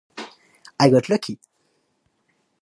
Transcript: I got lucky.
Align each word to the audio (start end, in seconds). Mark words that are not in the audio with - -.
I 0.79 0.89
got 0.89 1.09
lucky. 1.09 1.37